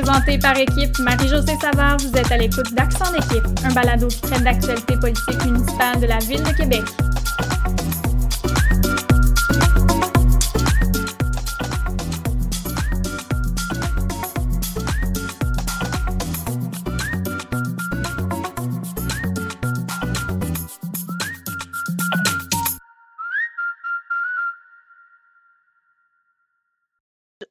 [0.00, 4.44] Présenté par équipe Marie-Josée Savard, vous êtes à l'écoute d'Accent d'équipe, un balado qui traite
[4.44, 6.84] d'actualité politique municipale de la Ville de Québec.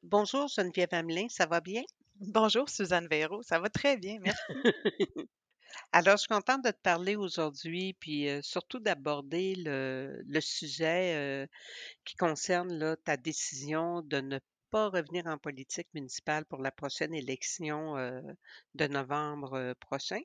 [0.02, 1.82] Bonjour Geneviève Hamelin, ça va bien?
[2.20, 4.42] Bonjour Suzanne Véro, ça va très bien, merci.
[5.92, 11.14] Alors, je suis contente de te parler aujourd'hui, puis euh, surtout d'aborder le, le sujet
[11.16, 11.46] euh,
[12.04, 14.38] qui concerne là, ta décision de ne
[14.70, 18.20] pas revenir en politique municipale pour la prochaine élection euh,
[18.74, 20.20] de novembre prochain.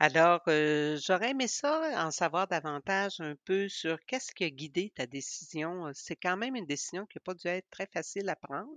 [0.00, 5.06] Alors, j'aurais aimé ça, en savoir davantage un peu sur qu'est-ce qui a guidé ta
[5.06, 5.90] décision.
[5.94, 8.70] C'est quand même une décision qui n'a pas dû être très facile à prendre.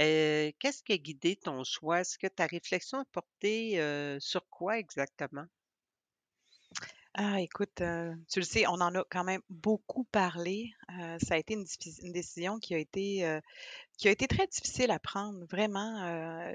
[0.00, 2.00] Euh, qu'est-ce qui a guidé ton choix?
[2.00, 5.46] Est-ce que ta réflexion a porté euh, sur quoi exactement?
[7.14, 10.74] Ah, écoute, euh, tu le sais, on en a quand même beaucoup parlé.
[11.18, 13.40] Ça a été une, décision qui a été,
[13.96, 16.54] qui a été très difficile à prendre, vraiment.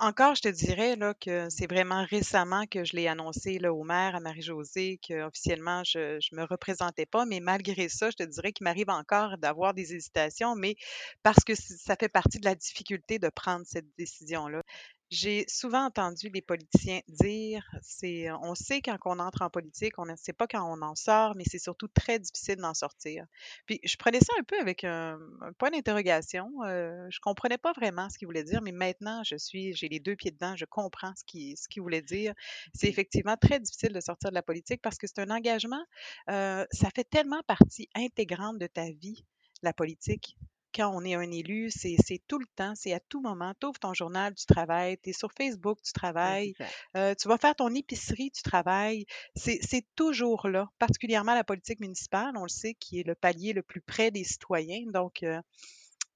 [0.00, 3.84] Encore, je te dirais là, que c'est vraiment récemment que je l'ai annoncé là, au
[3.84, 7.26] maire, à Marie-Josée, qu'officiellement, je ne me représentais pas.
[7.26, 10.76] Mais malgré ça, je te dirais qu'il m'arrive encore d'avoir des hésitations, mais
[11.22, 14.62] parce que ça fait partie de la difficulté de prendre cette décision-là.
[15.08, 20.04] J'ai souvent entendu les politiciens dire, c'est, on sait quand on entre en politique, on
[20.06, 23.24] ne sait pas quand on en sort, mais c'est surtout très difficile d'en sortir.
[23.66, 25.20] Puis je prenais ça un peu avec un,
[25.58, 26.50] point d'interrogation.
[26.64, 30.00] Euh, je comprenais pas vraiment ce qu'il voulait dire, mais maintenant je suis, j'ai les
[30.00, 32.34] deux pieds dedans, je comprends ce qu'il ce qu'il voulait dire.
[32.74, 35.84] C'est effectivement très difficile de sortir de la politique parce que c'est un engagement.
[36.30, 39.24] euh, ça fait tellement partie intégrante de ta vie,
[39.62, 40.36] la politique
[40.76, 43.54] quand on est un élu, c'est tout le temps, c'est à tout moment.
[43.58, 46.52] Tu ouvres ton journal, tu travailles, tu es sur Facebook, tu travailles,
[46.96, 49.06] euh, tu vas faire ton épicerie, tu travailles.
[49.34, 53.62] C'est toujours là, particulièrement la politique municipale, on le sait, qui est le palier le
[53.62, 54.84] plus près des citoyens.
[54.92, 55.40] Donc, euh,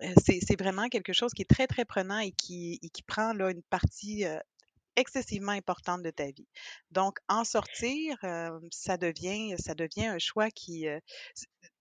[0.02, 3.32] euh, c'est vraiment quelque chose qui est très, très prenant et qui, et qui prend
[3.32, 4.38] là, une partie euh,
[4.96, 6.48] excessivement importante de ta vie.
[6.90, 10.86] Donc, en sortir, euh, ça devient, ça devient un choix qui...
[10.86, 11.00] euh,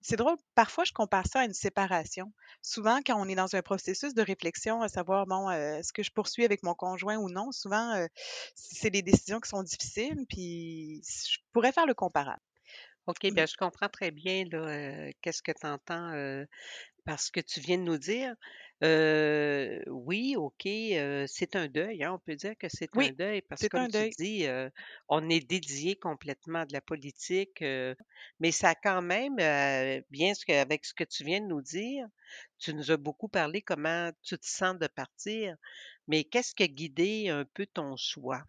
[0.01, 2.31] c'est drôle, parfois je compare ça à une séparation.
[2.61, 6.03] Souvent, quand on est dans un processus de réflexion, à savoir, bon, euh, est-ce que
[6.03, 8.07] je poursuis avec mon conjoint ou non, souvent, euh,
[8.55, 12.41] c'est des décisions qui sont difficiles, puis je pourrais faire le comparable.
[13.07, 13.35] OK, Mm.
[13.35, 16.13] bien, je comprends très bien là, euh, qu'est-ce que tu entends
[17.05, 18.35] parce que tu viens de nous dire.
[18.83, 23.11] Euh, oui, OK, euh, c'est un deuil, hein, on peut dire que c'est un Oui,
[23.11, 24.15] deuil parce que c'est comme un tu deuil.
[24.17, 24.69] dis, euh,
[25.09, 27.93] on est dédié complètement de la politique, euh,
[28.39, 31.47] mais ça a quand même, euh, bien ce que, avec ce que tu viens de
[31.47, 32.07] nous dire,
[32.57, 35.57] tu nous as beaucoup parlé comment tu te sens de partir,
[36.07, 38.43] mais qu'est-ce qui a guidé un peu ton choix?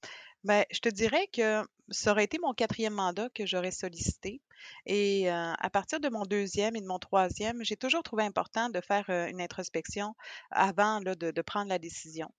[0.44, 4.40] Ben, je te dirais que ça aurait été mon quatrième mandat que j'aurais sollicité.
[4.86, 8.68] Et euh, à partir de mon deuxième et de mon troisième, j'ai toujours trouvé important
[8.70, 10.14] de faire euh, une introspection
[10.50, 12.30] avant de prendre la décision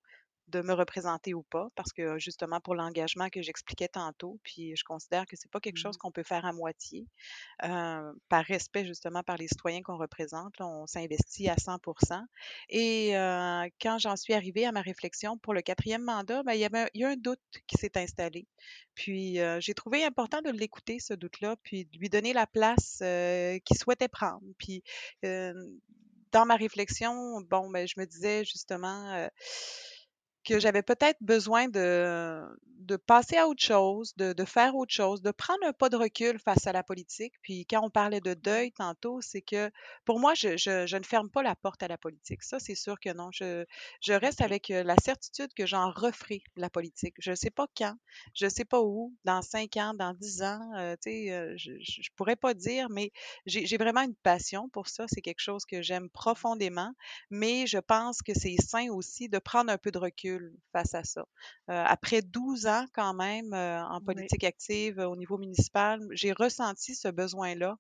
[0.47, 4.83] de me représenter ou pas, parce que justement pour l'engagement que j'expliquais tantôt, puis je
[4.83, 5.97] considère que c'est pas quelque chose Mhm.
[5.97, 7.07] qu'on peut faire à moitié.
[7.63, 11.79] Euh, par respect justement par les citoyens qu'on représente, là, on s'investit à 100
[12.69, 16.59] Et euh, quand j'en suis arrivée à ma réflexion pour le quatrième mandat, ben, il
[16.59, 18.47] y avait un, il y a un doute qui s'est installé.
[18.95, 22.97] Puis euh, j'ai trouvé important de l'écouter, ce doute-là, puis de lui donner la place
[23.65, 24.41] qu'il souhaitait prendre.
[24.57, 24.83] Puis
[26.31, 29.27] dans ma réflexion, bon, ben, je me disais justement
[30.43, 32.41] que j'avais peut-être besoin de,
[32.79, 35.95] de passer à autre chose, de, de faire autre chose, de prendre un pas de
[35.97, 37.33] recul face à la politique.
[37.41, 39.69] Puis quand on parlait de deuil tantôt, c'est que
[40.05, 42.43] pour moi, je, je, je ne ferme pas la porte à la politique.
[42.43, 43.29] Ça, c'est sûr que non.
[43.31, 43.65] Je,
[44.01, 47.15] je reste avec euh, la certitude que j'en referai la politique.
[47.19, 47.95] Je ne sais pas quand,
[48.33, 51.53] je ne sais pas où, dans cinq ans, dans dix ans, euh, tu sais, euh,
[51.57, 53.11] je ne pourrais pas dire, mais
[53.45, 55.05] j'ai j'ai vraiment une passion pour ça.
[55.07, 56.91] C'est quelque chose que j'aime profondément
[57.29, 60.30] mais je pense que c'est sain aussi de prendre un peu de recul
[60.71, 61.21] face à ça.
[61.69, 64.27] Euh, après 12 ans quand même euh, en Oui.
[64.29, 67.77] politique active euh, au niveau municipal, j'ai ressenti ce besoin-là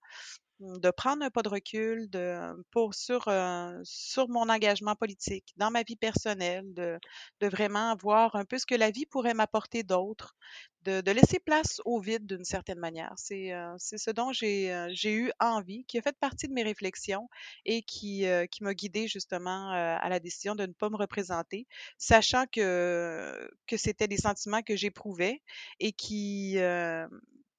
[0.61, 5.71] de prendre un pas de recul de, pour, sur, euh, sur mon engagement politique, dans
[5.71, 6.99] ma vie personnelle, de,
[7.39, 10.35] de vraiment voir un peu ce que la vie pourrait m'apporter d'autre,
[10.83, 13.13] de, de laisser place au vide d'une certaine manière.
[13.17, 17.27] C'est euh, ce dont j'ai euh, eu envie, qui a fait partie de mes réflexions
[17.65, 20.97] et qui, euh, qui m'a guidée justement euh, à la décision de ne pas me
[20.97, 21.67] représenter,
[21.97, 25.41] sachant que, que c'était des sentiments que j'éprouvais
[25.79, 26.57] et qui,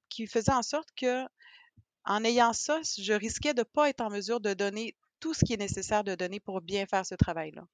[0.08, 1.24] qui faisaient en sorte que
[2.04, 5.44] en ayant ça, je risquais de ne pas être en mesure de donner tout ce
[5.44, 7.66] qui est nécessaire de donner pour bien faire ce travail-là.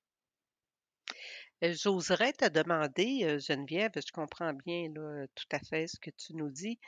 [1.65, 4.93] Euh, J'oserais te demander, euh, Geneviève, je comprends bien
[5.35, 6.79] tout à fait ce que tu nous dis.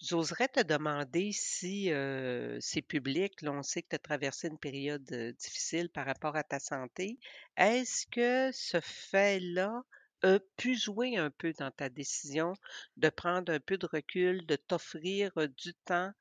[0.00, 5.04] J'oserais te demander si euh, c'est public, on sait que tu as traversé une période
[5.38, 7.18] difficile par rapport à ta santé.
[7.56, 9.82] Est-ce que ce fait-là
[10.22, 12.54] a pu jouer un peu dans ta décision
[12.96, 16.12] de prendre un peu de recul, de t'offrir du temps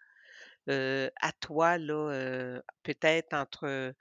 [0.70, 3.94] euh, à toi, là, euh, peut-être entre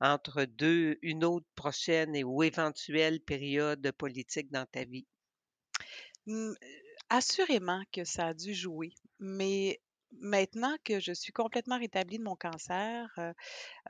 [0.00, 5.06] entre deux, une autre prochaine et ou éventuelle période politique dans ta vie?
[6.26, 6.52] Mmh,
[7.10, 9.80] assurément que ça a dû jouer, mais
[10.20, 13.32] maintenant que je suis complètement rétablie de mon cancer, heu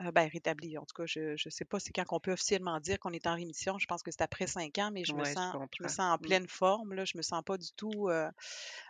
[0.01, 2.79] heu, ben rétablie, en tout cas, je je sais pas c'est quand qu'on peut officiellement
[2.81, 3.79] dire qu'on est en rémission.
[3.79, 6.13] Je pense que c'est après 5 ans, mais je me Ouais, sens je me sens
[6.15, 6.19] en Mmh.
[6.19, 7.05] pleine forme, là.
[7.05, 8.29] Je me sens pas du tout, heu,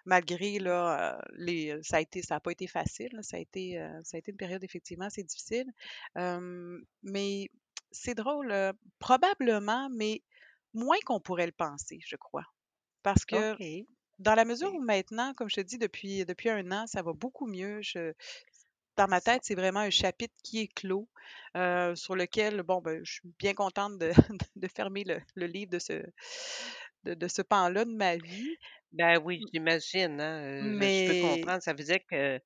[0.05, 3.23] malgré là, les ça a été ça a pas été facile, là.
[3.23, 5.67] Ça a été, ça a été une période effectivement assez difficile.
[7.03, 7.49] Mais
[7.91, 8.53] c'est drôle,
[8.99, 10.23] probablement, mais
[10.73, 12.45] moins qu'on pourrait le penser, je crois.
[13.03, 13.57] Parce que.
[14.19, 17.13] Dans la mesure où maintenant, comme je te dis, depuis depuis 1 an, ça va
[17.13, 17.81] beaucoup mieux.
[17.81, 18.13] Je
[18.97, 21.09] dans ma tête, c'est vraiment un chapitre qui est clos,
[21.57, 24.11] heu, sur lequel, bon, ben, je suis bien contente de
[24.57, 26.03] de fermer le le livre de ce
[27.05, 28.57] de de ce pan-là de ma vie.
[28.93, 31.61] Ben oui, j'imagine, hein, heu, je peux mais comprendre.
[31.61, 32.39] Ça veut dire que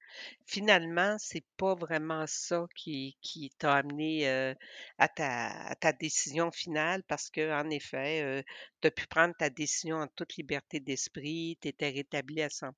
[0.45, 4.55] finalement, c'est pas vraiment ça qui qui t'a amené, heu,
[4.97, 8.43] à ta à ta décision finale parce qu'en effet, heu,
[8.81, 12.73] tu as pu prendre ta décision en toute liberté d'esprit, tu étais rétablie à 100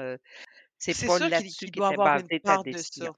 [0.00, 0.18] heu,
[0.78, 3.12] c'est pas là-dessus qu'il doit avoir une basée ta part de ça.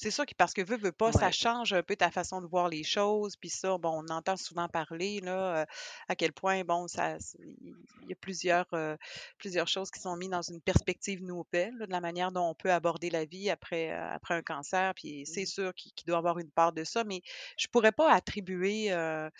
[0.00, 2.46] C'est sûr que parce que veux, veux pas, ça change un peu ta façon de
[2.46, 3.34] voir les choses.
[3.36, 5.66] Puis ça, bon, on entend souvent parler là,
[6.08, 7.74] à quel point, bon, ça il
[8.08, 8.96] y a plusieurs, heu,
[9.38, 12.54] plusieurs choses qui sont mis dans une perspective nouvelle, là, de la manière dont on
[12.54, 14.94] peut aborder la vie après, heu, après un cancer.
[14.94, 17.20] Puis c'est sûr qu'il doit avoir une part de ça, mais
[17.58, 19.30] je pourrais pas attribuer, heu,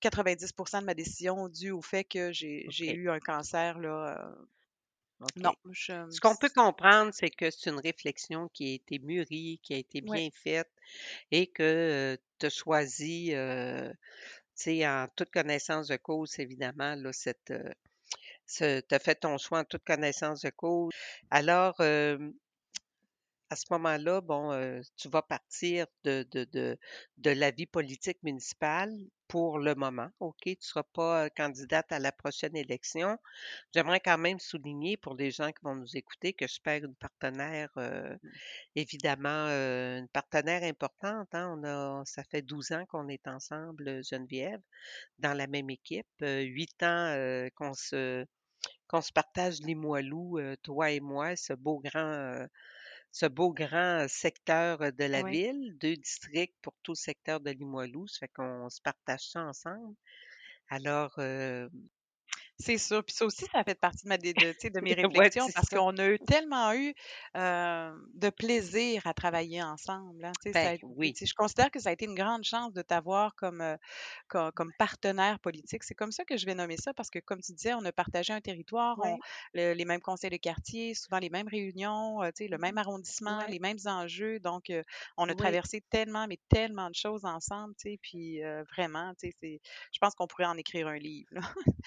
[0.00, 4.30] 90% de ma décision due au fait que j'ai eu un cancer là,
[5.28, 5.44] OK.
[5.44, 9.60] non, je Ce qu'on peut comprendre, c'est que c'est une réflexion qui a été mûrie,
[9.62, 10.20] qui a été ouais.
[10.20, 10.70] bien faite
[11.32, 13.92] et que, tu as choisi, heu,
[14.56, 17.72] tu sais, en toute connaissance de cause, évidemment, là, cette, heu,
[18.46, 20.92] ce tu as fait ton choix en toute connaissance de cause.
[21.30, 22.34] Alors, hem,
[23.50, 26.78] à ce moment-là, bon, heu, tu vas partir de de de
[27.18, 28.92] de la vie politique municipale
[29.34, 30.36] pour le moment, OK?
[30.44, 33.18] Tu ne seras pas, heu, candidate à la prochaine élection.
[33.74, 36.96] J'aimerais quand même souligner pour les gens qui vont nous écouter que je perds une
[36.96, 38.18] partenaire, heu,
[38.76, 41.56] évidemment, heu, une partenaire importante, hein.
[41.58, 44.60] On a ça fait 12 ans qu'on est ensemble, Geneviève,
[45.20, 47.16] dans la même équipe, 8 ans,
[47.56, 48.26] qu'on se
[48.88, 52.46] qu'on se partage Limoilou, toi et moi, ce beau grand,
[53.14, 55.38] ce beau grand secteur, de la Oui.
[55.38, 59.44] ville, 2 districts pour tout le secteur de Limoilou, ça fait qu'on se partage ça
[59.46, 59.96] ensemble.
[60.68, 61.70] Alors, heu
[62.58, 65.50] C'est sûr, puis ça aussi, ça fait partie de ma de sais, de mes réflexions
[65.52, 66.94] parce qu'on a eu tellement eu,
[67.34, 70.32] de plaisir à travailler ensemble, hein.
[70.52, 73.34] Ça Ben a oui, je considère que ça a été une grande chance de t'avoir
[73.34, 73.76] comme,
[74.28, 75.82] comme partenaire politique.
[75.82, 77.92] C'est comme ça que je vais nommer ça parce que comme tu disais, on a
[77.92, 79.18] partagé un territoire, on
[79.52, 83.48] le les mêmes conseils de quartier, souvent les mêmes réunions, sais, le même arrondissement, ouais,
[83.48, 84.38] les mêmes enjeux.
[84.38, 84.72] Donc,
[85.16, 88.40] on a traversé tellement, mais tellement de choses ensemble, puis,
[88.76, 91.30] vraiment, je pense qu'on pourrait en écrire un livre,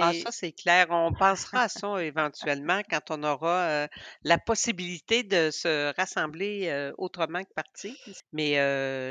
[0.00, 0.86] Ah ça, c'est clair.
[0.90, 3.88] On pensera à ça éventuellement quand on aura,
[4.24, 7.94] la possibilité de se rassembler, autrement que par Teams.
[8.32, 8.56] Mais,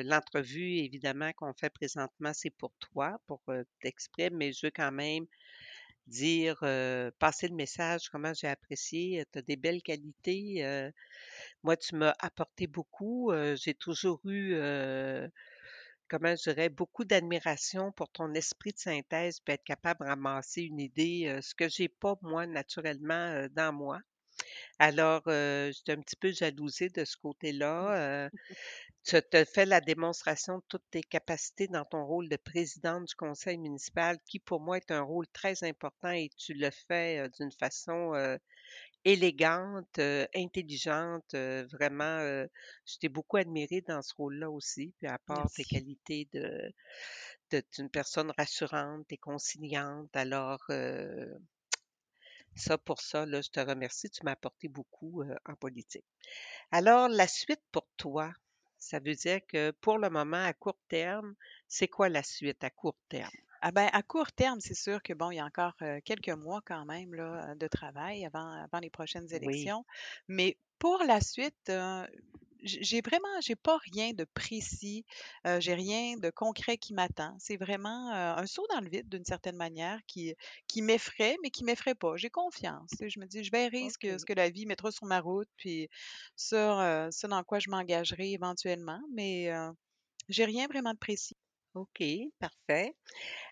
[0.04, 3.42] l'entrevue évidemment qu'on fait présentement, c'est pour toi, pour,
[3.82, 5.26] t'exprimer, mais je veux quand même
[6.08, 6.58] dire,
[7.20, 10.92] passer le message, comment j'ai apprécié, tu as des belles qualités,
[11.64, 14.56] moi tu m'as apporté beaucoup, j'ai toujours eu,
[16.12, 20.64] comment je dirais, beaucoup d'admiration pour ton esprit de synthèse, puis être capable de ramasser
[20.64, 24.00] une idée, ce que j'ai pas moi naturellement, dans moi.
[24.78, 28.30] Alors, heu, j'étais un petit peu jalousée de ce côté-là,
[29.06, 33.16] tu as fait la démonstration de toutes tes capacités dans ton rôle de présidente du
[33.16, 37.52] conseil municipal qui, pour moi, est un rôle très important et tu le fais, d'une
[37.54, 38.14] façon,
[39.06, 42.50] élégante, heu, intelligente, heu, vraiment, heu,
[42.86, 45.66] je t'ai beaucoup admirée dans ce rôle-là aussi, puis à part tes merci.
[45.66, 46.30] qualités
[47.52, 50.10] de une personne rassurante et conciliante.
[50.16, 51.38] Alors, heu,
[52.56, 54.10] ça, pour ça, là, je te remercie.
[54.10, 56.06] Tu m'as apporté beaucoup, heu, en politique.
[56.72, 58.34] Alors, la suite pour toi,
[58.80, 61.36] ça veut dire que pour le moment, à court terme,
[61.68, 63.32] c'est quoi la suite à court terme?
[63.62, 66.62] Ah ben, à court terme, c'est sûr que bon, il y a encore, quelques mois
[66.66, 69.86] quand même là, de travail avant avant les prochaines Oui, élections.
[70.28, 72.08] Mais pour la suite, heu,
[72.64, 75.06] j'ai vraiment, j'ai pas rien de précis,
[75.48, 77.36] euh, j'ai rien de concret qui m'attend.
[77.40, 80.36] C'est vraiment euh, un saut dans le vide d'une certaine manière qui,
[80.68, 82.18] qui m'effraie, mais qui m'effraie pas.
[82.18, 82.92] J'ai confiance.
[83.00, 85.50] Je me dis, je verrai ce que, ce que la vie mettra sur ma route,
[85.58, 85.88] puis
[86.36, 89.52] ça, ça dans quoi je m'engagerai éventuellement, mais
[90.30, 91.38] j'ai rien vraiment de précis.
[91.74, 92.04] OK,
[92.40, 92.96] parfait.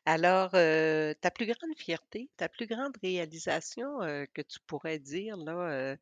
[0.06, 4.00] Alors, ta plus grande fierté, ta plus grande réalisation
[4.34, 5.98] que tu pourrais dire là,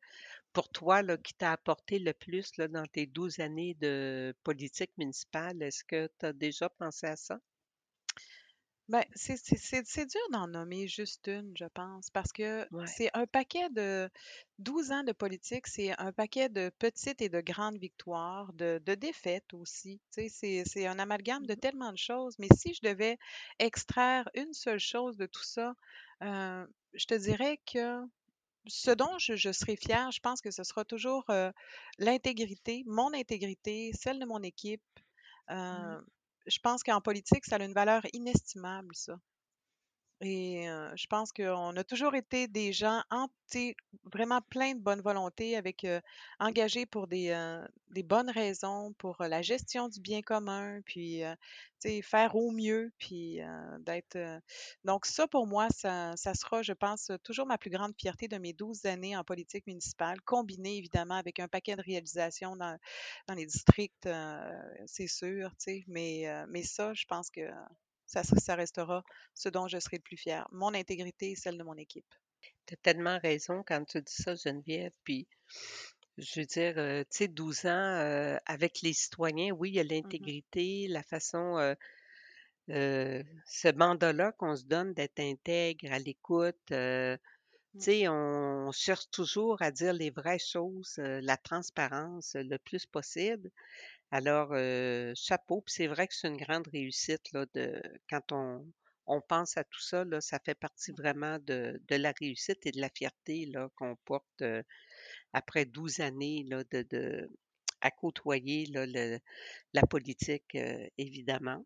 [0.52, 4.92] pour toi, là, qui t'a apporté le plus là, dans tes 12 années de politique
[4.98, 7.38] municipale, est-ce que tu as déjà pensé à ça?
[8.88, 13.68] Ben, c'est c'est dur d'en nommer juste une, je pense, parce que c'est un paquet
[13.68, 14.08] de
[14.58, 18.94] 12 ans de politique, c'est un paquet de petites et de grandes victoires, de, de
[18.94, 20.00] défaites aussi.
[20.14, 22.36] Tu sais, c'est c'est un amalgame de mmh tellement de choses.
[22.38, 23.18] Mais si je devais
[23.58, 25.74] extraire une seule chose de tout ça,
[26.22, 28.00] euh, je te dirais que
[28.66, 31.52] ce dont je, je serai fière, je pense que ce sera toujours euh,
[31.98, 34.82] l'intégrité, mon intégrité, celle de mon équipe.
[35.48, 35.54] Mmh.
[35.54, 36.00] Euh,
[36.46, 39.18] je pense qu'en politique, ça a une valeur inestimable, ça.
[40.20, 43.02] Et je pense qu'on a toujours été des gens
[44.04, 45.86] vraiment plein de bonne volonté, avec
[46.40, 47.32] engagés pour des,
[47.90, 51.22] des bonnes raisons, pour la gestion du bien commun, puis
[52.02, 53.38] faire au mieux, puis
[53.80, 54.18] d'être.
[54.84, 58.38] donc, ça, pour moi, ça, ça sera, je pense, toujours ma plus grande fierté de
[58.38, 62.76] mes 12 années en politique municipale, combinée évidemment avec un paquet de réalisations dans,
[63.28, 64.08] dans les districts,
[64.86, 65.52] c'est sûr,
[65.86, 67.48] mais, mais ça, je pense que
[68.08, 70.48] ça, ça restera ce dont je serai le plus fière.
[70.50, 72.12] Mon intégrité et celle de mon équipe.
[72.66, 74.92] Tu as tellement raison quand tu dis ça, Geneviève.
[75.04, 75.28] Puis,
[76.16, 79.80] je veux dire, euh, tu sais, 12 ans euh, avec les citoyens, oui, il y
[79.80, 81.74] a mmh l'intégrité, la façon,
[82.70, 86.56] euh, ce mandat-là qu'on se donne d'être intègre, à l'écoute.
[86.66, 87.80] tu mmh.
[87.80, 93.50] sais, on cherche toujours à dire les vraies choses, la transparence le plus possible.
[94.10, 94.54] Alors,
[95.14, 98.66] chapeau, puis c'est vrai que c'est une grande réussite là, de quand on,
[99.06, 102.72] on pense à tout ça, là, ça fait partie vraiment de, de la réussite et
[102.72, 104.42] de la fierté là, qu'on porte
[105.32, 107.30] après 12 années là, de, de,
[107.80, 109.18] à côtoyer là, le,
[109.72, 110.56] la politique,
[110.96, 111.64] évidemment.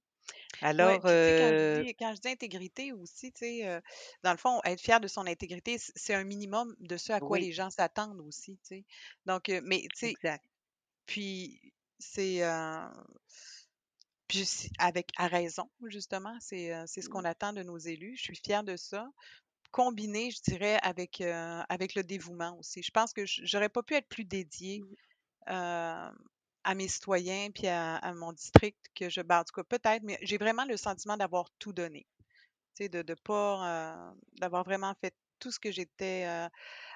[0.60, 3.82] Alors, quand, je dis, quand, je dis, intégrité aussi, tu sais,
[4.22, 7.38] dans le fond, être fier de son intégrité, c'est un minimum de ce à quoi
[7.38, 8.84] les gens s'attendent aussi, tu sais.
[9.26, 10.44] Donc, mais, tu sais, exact.
[11.06, 11.72] puis
[12.02, 12.42] c'est
[14.28, 18.16] puis avec à raison, justement, c'est c'est ce qu'on attend de nos élus.
[18.16, 19.08] Je suis fière de ça.
[19.70, 22.82] Combiné, je dirais, avec, avec le dévouement aussi.
[22.82, 24.80] Je pense que j'aurais pas pu être plus dédiée
[25.46, 25.50] mmh.
[25.50, 29.20] à mes citoyens puis à, mon district que je.
[29.20, 32.06] Ben, en tout cas, peut-être, mais j'ai vraiment le sentiment d'avoir tout donné.
[32.74, 34.14] Tu sais, de ne pas.
[34.40, 36.24] d'avoir vraiment fait tout ce que j'étais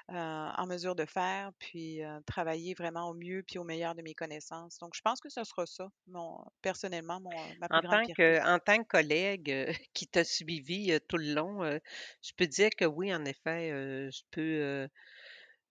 [0.09, 4.01] euh, en mesure de faire, puis euh, travailler vraiment au mieux puis au meilleur de
[4.01, 4.77] mes connaissances.
[4.77, 8.47] Donc, je pense que ce sera ça, mon, personnellement, mon, ma plus en tant que,
[8.47, 13.13] En tant que collègue qui t'a suivi tout le long, je peux dire que oui,
[13.13, 13.69] en effet,
[14.09, 14.87] je peux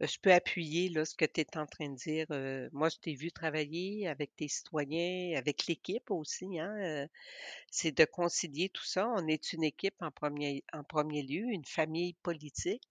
[0.00, 2.26] je peux appuyer là, ce que tu es en train de dire.
[2.72, 6.58] moi, je t'ai vu travailler avec tes citoyens, avec l'équipe aussi.
[6.58, 7.08] Hein,
[7.70, 9.08] c'est de concilier tout ça.
[9.16, 12.82] On est une équipe en premier, en premier lieu, une famille politique.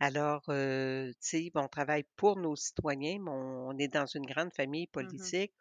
[0.00, 4.86] Alors, tu sais, on travaille pour nos citoyens, mais on, est dans une grande famille
[4.86, 5.52] Mmh politique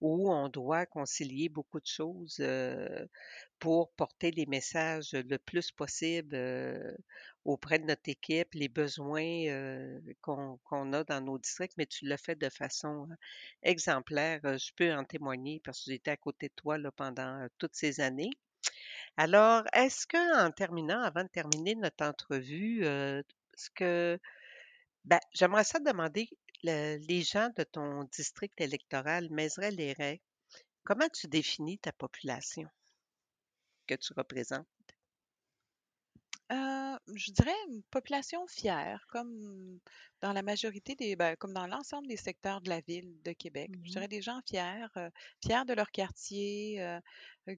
[0.00, 2.42] où on doit concilier beaucoup de choses
[3.58, 6.36] pour porter les messages le plus possible
[7.44, 9.44] auprès de notre équipe, les besoins
[10.22, 13.08] qu'on a dans nos districts, mais tu l'as fait de façon
[13.62, 14.40] exemplaire.
[14.44, 18.30] Je peux en témoigner parce que j'étais à côté de toi pendant toutes ces années.
[19.16, 24.18] Alors, est-ce que, en terminant, avant de terminer notre entrevue, ce que
[25.04, 26.28] ben, j'aimerais ça demander
[26.62, 30.20] les gens de ton district électoral, Mézeray-les-Raies,
[30.84, 32.68] comment tu définis ta population
[33.86, 34.66] que tu représentes?
[36.52, 39.78] Euh, je dirais une population fière, comme
[40.20, 43.70] dans la majorité des, ben, comme dans l'ensemble des secteurs de la ville de Québec.
[43.72, 45.10] Je mmh dirais des gens fiers, euh,
[45.44, 47.00] fiers de leur quartier, euh,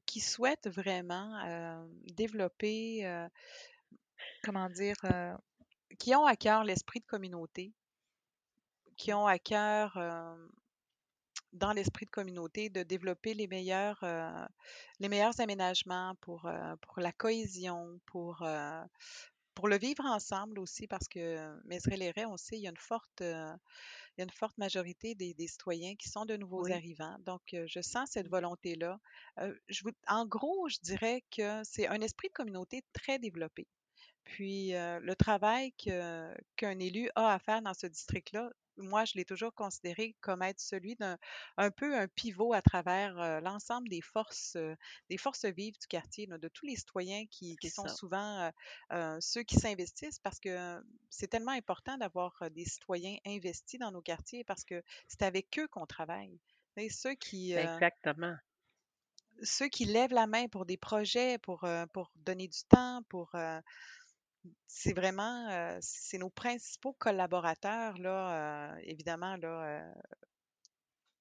[0.05, 3.27] qui souhaitent vraiment développer,
[4.45, 4.97] comment dire,
[5.99, 7.73] qui ont à cœur l'esprit de communauté,
[8.97, 9.99] qui ont à cœur,
[11.53, 14.03] dans l'esprit de communauté, de développer les meilleurs,
[15.01, 18.47] les meilleurs aménagements pour, pour la cohésion, pour,
[19.55, 23.21] pour le vivre ensemble aussi, parce que Mézeray-les-Raies, on sait, il y a une forte,
[23.21, 27.17] il y a une forte majorité des, des citoyens qui sont de nouveaux arrivants.
[27.21, 28.99] Donc, je sens cette volonté-là.
[29.69, 33.67] je en gros, je dirais que c'est un esprit de communauté très développé.
[34.25, 39.55] Puis le travail qu'un élu a à faire dans ce district-là, moi, je l'ai toujours
[39.55, 41.19] considéré comme être celui d'un
[41.57, 44.75] un peu un pivot à travers euh, l'ensemble des forces, euh,
[45.11, 47.95] des forces vives du quartier, là, de tous les citoyens qui, sont ça.
[47.95, 48.51] souvent
[48.93, 54.03] euh, ceux qui s'investissent parce que c'est tellement important d'avoir des citoyens investis dans nos
[54.03, 56.39] quartiers parce que c'est avec eux qu'on travaille.
[56.77, 58.35] Et ceux qui, Exactement.
[59.43, 63.35] ceux qui lèvent la main pour des projets, pour, euh, pour donner du temps, pour
[63.35, 63.61] euh,
[64.67, 69.95] c'est vraiment euh, c'est nos principaux collaborateurs là, euh, évidemment là, euh,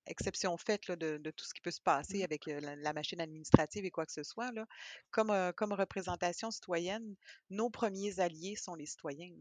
[0.08, 2.24] exception faite là, de, de tout ce qui peut se passer Mmh.
[2.24, 4.66] avec la, la machine administrative et quoi que ce soit là,
[5.12, 7.16] comme comme représentation citoyenne,
[7.50, 9.34] nos premiers alliés sont les citoyens.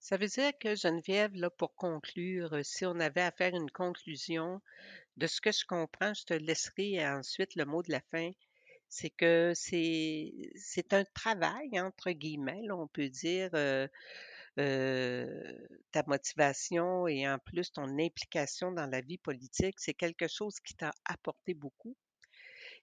[0.00, 4.60] Ça veut dire que Geneviève, là, pour conclure, si on avait à faire une conclusion
[5.16, 8.30] de ce que je comprends, je te laisserai ensuite le mot de la fin.
[8.94, 13.88] C'est que c'est c'est un travail, entre guillemets, on peut dire, euh,
[14.58, 20.60] euh, ta motivation et en plus ton implication dans la vie politique, c'est quelque chose
[20.60, 21.96] qui t'a apporté beaucoup.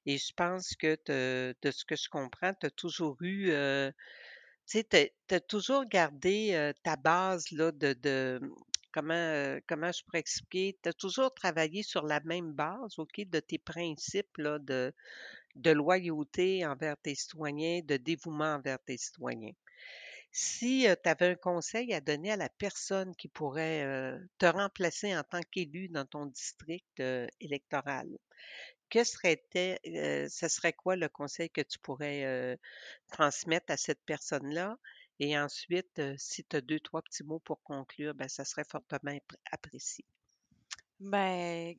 [0.08, 3.92] Et je pense que de ce que je comprends, tu as toujours eu, euh,
[4.66, 8.42] tu sais, tu as, toujours gardé ta base là, de, de
[8.92, 13.40] comment, comment je pourrais expliquer, tu as toujours travaillé sur la même base, OK, de
[13.40, 14.92] tes principes là, de,
[15.56, 19.54] de loyauté envers tes citoyens, de dévouement envers tes citoyens.
[20.32, 25.24] Si tu avais un conseil à donner à la personne qui pourrait te remplacer en
[25.24, 27.02] tant qu'élu dans ton district
[27.40, 28.08] électoral,
[28.90, 32.58] que serait ce serait quoi le conseil que tu pourrais
[33.12, 34.78] transmettre à cette personne-là?
[35.20, 39.18] Et ensuite, si tu as deux, trois petits mots pour conclure, ben, ça serait fortement
[39.52, 40.06] apprécié.
[41.00, 41.76] Ben,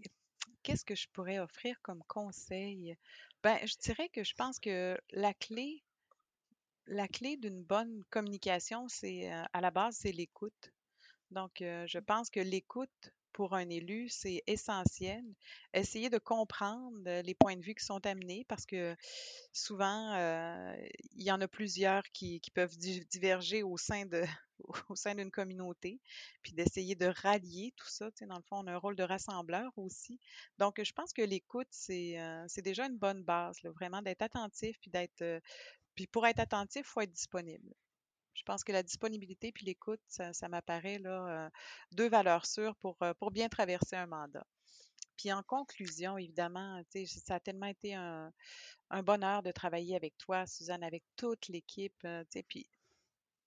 [0.62, 2.96] qu'est-ce que je pourrais offrir comme conseil?
[3.42, 5.82] Ben, je dirais que je pense que la clé,
[6.86, 10.72] la clé d'une bonne communication, c'est euh, à la base, c'est l'écoute.
[11.30, 15.24] Donc, euh, je pense que l'écoute pour un élu, c'est essentiel.
[15.74, 18.96] Essayer de comprendre les points de vue qui sont amenés parce que
[19.52, 20.76] souvent, euh,
[21.14, 24.22] il y en a plusieurs qui, qui peuvent di- diverger au sein de,
[24.88, 26.00] au sein d'une communauté,
[26.42, 28.10] puis d'essayer de rallier tout ça.
[28.12, 30.18] Tu sais, dans le fond, on a un rôle de rassembleur aussi.
[30.58, 34.90] Donc, je pense que l'écoute, c'est euh, déjà une bonne base, vraiment d'être attentif, puis
[34.90, 35.40] d'être, euh,
[35.94, 37.74] puis pour être attentif, il faut être disponible.
[38.34, 41.50] Je pense que la disponibilité puis l'écoute, ça, m'apparaît euh,
[41.92, 44.46] deux valeurs sûres pour, pour bien traverser un mandat.
[45.16, 48.32] Puis en conclusion, évidemment, ça a tellement été un,
[48.90, 52.06] un bonheur de travailler avec toi, Suzanne, avec toute l'équipe,
[52.48, 52.66] puis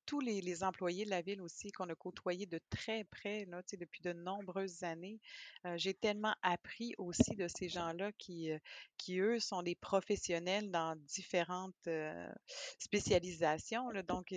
[0.06, 4.02] tous les, employés de la ville aussi qu'on a côtoyés de très près là, depuis
[4.02, 5.20] de nombreuses années.
[5.66, 8.60] Euh, j'ai tellement appris aussi de ces gens-là qui, euh,
[8.98, 12.32] qui, eux, sont des professionnels dans différentes euh,
[12.80, 13.90] spécialisations.
[13.90, 14.04] là.
[14.04, 14.34] donc,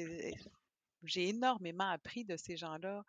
[1.02, 3.04] j'ai énormément appris de ces gens-là.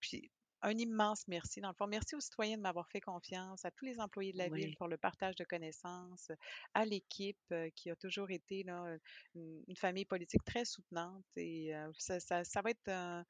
[0.00, 0.30] Puis,
[0.62, 1.60] un immense merci.
[1.60, 4.38] Dans le fond, merci aux citoyens de m'avoir fait confiance, à tous les employés de
[4.38, 6.30] la ville pour le partage de connaissances,
[6.74, 8.96] à l'équipe euh, qui a toujours été là,
[9.34, 11.24] une, une famille politique très soutenante.
[11.36, 13.24] Et euh, ça, ça- ça va être un,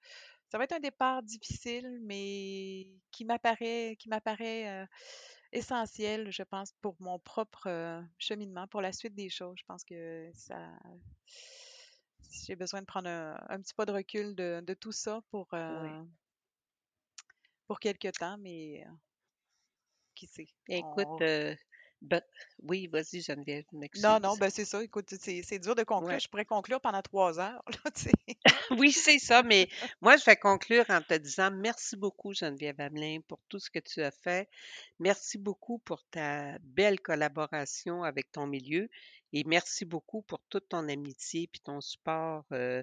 [0.50, 4.86] ça va être un départ difficile, mais qui m'apparaît, qui m'apparaît euh,
[5.52, 9.56] essentiel, je pense, pour mon propre cheminement, pour la suite des choses.
[9.58, 10.70] Je pense que ça,
[12.46, 15.48] j'ai besoin de prendre un, un petit pas de recul de, de tout ça pour,
[15.68, 16.00] oui.
[17.72, 18.90] Pour quelque temps, mais euh,
[20.14, 20.46] qui sait?
[20.68, 21.54] Écoute, On- euh,
[22.02, 22.20] ben,
[22.62, 24.20] oui, vas-y, Geneviève, Non, m'excuse.
[24.20, 24.82] non, ben c'est ça.
[24.82, 26.06] Écoute, c'est c'est dur de conclure.
[26.08, 26.20] Ouais.
[26.20, 28.12] Je pourrais conclure pendant trois heures, là, tu sais.
[28.78, 29.68] Oui, c'est ça, mais
[30.00, 33.78] moi, je vais conclure en te disant merci beaucoup, Geneviève Hamelin, pour tout ce que
[33.78, 34.48] tu as fait.
[34.98, 38.88] Merci beaucoup pour ta belle collaboration avec ton milieu
[39.32, 42.82] et merci beaucoup pour toute ton amitié puis ton support euh,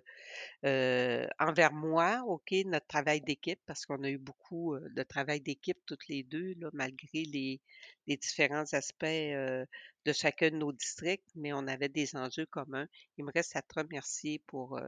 [0.66, 5.42] euh, envers moi, OK, notre travail d'équipe, parce qu'on a eu beaucoup euh, de travail
[5.42, 7.62] d'équipe toutes les deux, là, malgré les,
[8.08, 9.66] les différents aspects euh,
[10.06, 12.88] de chacun de nos districts, mais on avait des enjeux communs.
[13.18, 14.80] Il me reste à te remercier pour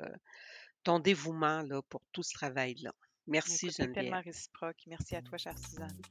[0.83, 2.93] ton dévouement là, pour tout ce travail-là.
[3.27, 4.03] Merci, Écoute, c'est Geneviève.
[4.03, 4.81] tellement réciproque.
[4.87, 6.01] Merci à toi, chère Suzanne.